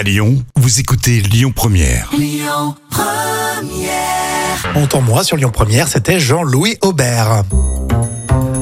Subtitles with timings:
[0.00, 2.10] À Lyon, vous écoutez Lyon Première.
[4.74, 7.44] Entends-moi sur Lyon Première, c'était Jean-Louis Aubert.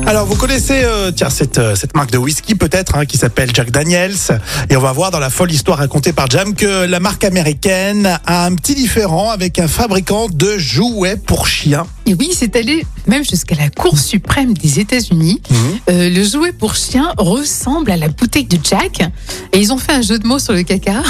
[0.04, 3.50] Alors vous connaissez euh, tiens cette, euh, cette marque de whisky peut-être hein, qui s'appelle
[3.54, 4.16] Jack Daniels
[4.70, 8.18] et on va voir dans la folle histoire racontée par Jam que la marque américaine
[8.24, 11.86] a un petit différent avec un fabricant de jouets pour chiens.
[12.06, 15.42] Et oui, c'est allé même jusqu'à la Cour suprême des États-Unis.
[15.90, 19.02] Euh, le jouet pour chien ressemble à la bouteille de Jack.
[19.52, 21.02] Et ils ont fait un jeu de mots sur le caca.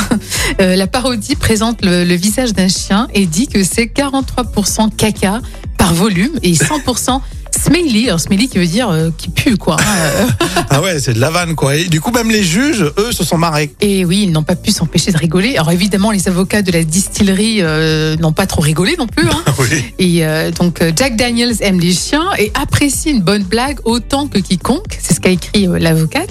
[0.61, 5.41] Euh, la parodie présente le, le visage d'un chien et dit que c'est 43% caca
[5.77, 7.21] par volume et 100%
[7.57, 8.07] smelly.
[8.09, 9.77] Alors smelly qui veut dire euh, qui pue quoi.
[9.81, 10.27] hein.
[10.71, 11.77] Ah ouais c'est de la vanne quoi.
[11.77, 13.73] Et du coup même les juges eux se sont marrés.
[13.81, 15.57] Et oui, ils n'ont pas pu s'empêcher de rigoler.
[15.57, 19.27] Alors évidemment, les avocats de la distillerie euh, n'ont pas trop rigolé non plus.
[19.29, 19.43] Hein.
[19.59, 19.85] Oui.
[19.99, 24.29] Et euh, donc euh, Jack Daniels aime les chiens et apprécie une bonne blague autant
[24.29, 24.97] que quiconque.
[25.01, 26.31] C'est ce qu'a écrit euh, l'avocate.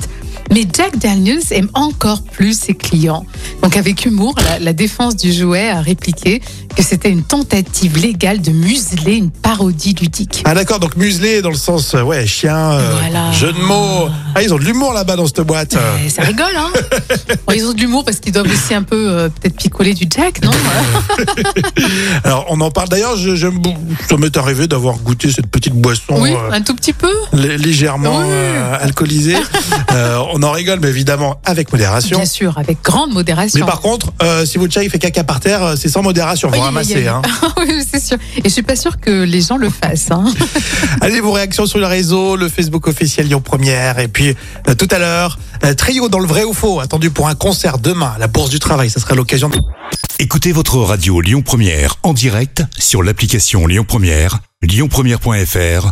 [0.53, 3.25] Mais Jack Daniels aime encore plus ses clients.
[3.61, 6.41] Donc avec humour, la, la défense du jouet a répliqué
[6.75, 10.43] que c'était une tentative légale de museler une parodie ludique.
[10.45, 13.31] Ah d'accord donc muselé dans le sens euh, ouais chien euh, Voilà.
[13.31, 14.07] jeu de mots.
[14.35, 15.75] Ah ils ont de l'humour là-bas dans cette boîte.
[16.09, 16.69] Ça rigole, hein
[17.47, 20.05] Bon, Ils ont de l'humour parce qu'ils doivent aussi un peu euh, peut-être picoler du
[20.09, 20.51] Jack, non?
[22.23, 23.47] Alors on en parle d'ailleurs je, je,
[24.09, 26.15] ça m'est arrivé d'avoir goûté cette petite boisson.
[26.19, 27.11] Oui, euh, un tout petit peu.
[27.33, 28.25] lé- légèrement Oui.
[28.81, 29.35] alcoolisé.
[29.93, 32.17] Euh, on en rigole, mais évidemment avec modération.
[32.17, 33.59] Bien sûr, avec grande modération.
[33.59, 36.01] Mais par contre, euh, si votre chat il fait caca par terre, euh, c'est sans
[36.03, 37.07] modération, vous ramassez.
[37.07, 37.21] Hein.
[37.57, 38.17] oui, c'est sûr.
[38.37, 40.11] Et je suis pas sûre que les gens le fassent.
[40.11, 40.25] Hein.
[41.01, 44.35] Allez, vos réactions sur le réseau, le Facebook officiel Lyon Première, et puis
[44.67, 47.77] euh, tout à l'heure, euh, trio dans le vrai ou faux, attendu pour un concert
[47.79, 48.89] demain à la Bourse du Travail.
[48.89, 49.49] Ça sera l'occasion.
[49.49, 49.57] de-
[50.19, 55.91] Écoutez votre radio Lyon Première en direct sur l'application Lyon Première, lyonpremière.fr